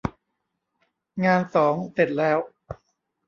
[1.25, 2.39] งานสองเสร็จแล้ว